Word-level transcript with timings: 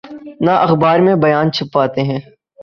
نہ 0.45 0.51
اخبار 0.65 0.97
میں 0.99 1.15
بیان 1.15 1.51
چھپواتے 1.51 2.01
ہیں۔ 2.01 2.19